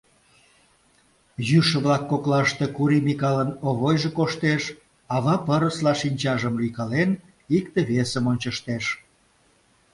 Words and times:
Йӱшӧ-влак 1.47 2.03
коклаште 2.11 2.65
Кури 2.75 2.99
Микалын 3.07 3.49
Овойжо 3.67 4.09
коштеш, 4.17 4.63
ава 5.15 5.35
пырысла 5.45 5.93
шинчажым 6.01 6.55
лӱйкален, 6.61 7.09
икте-весым 7.57 8.25
ончыштеш. 8.31 8.85